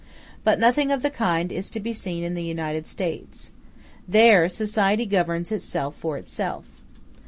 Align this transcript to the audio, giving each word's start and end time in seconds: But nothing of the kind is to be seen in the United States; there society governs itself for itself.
But 0.43 0.59
nothing 0.59 0.91
of 0.91 1.03
the 1.03 1.11
kind 1.11 1.51
is 1.51 1.69
to 1.69 1.79
be 1.79 1.93
seen 1.93 2.23
in 2.23 2.33
the 2.33 2.41
United 2.43 2.87
States; 2.87 3.51
there 4.07 4.49
society 4.49 5.05
governs 5.05 5.51
itself 5.51 5.93
for 5.95 6.17
itself. 6.17 6.65